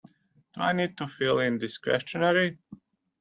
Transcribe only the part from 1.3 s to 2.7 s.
in this questionnaire?